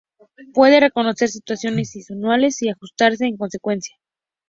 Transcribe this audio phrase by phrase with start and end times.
[0.55, 3.93] Pueden reconocer situaciones inusuales y ajustarse en consecuencia.